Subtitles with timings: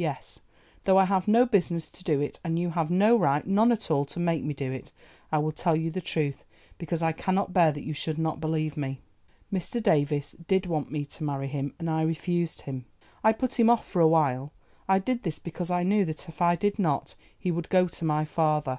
[0.00, 0.38] Yes,
[0.84, 4.20] though I have no business to do it, and you have no right—none at all—to
[4.20, 4.92] make me do it,
[5.32, 6.44] I will tell you the truth,
[6.78, 9.00] because I cannot bear that you should not believe me.
[9.52, 9.82] Mr.
[9.82, 12.84] Davies did want me to marry him and I refused him.
[13.24, 14.52] I put him off for a while;
[14.88, 18.04] I did this because I knew that if I did not he would go to
[18.04, 18.76] my father.